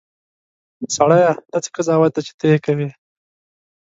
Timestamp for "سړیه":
0.95-1.31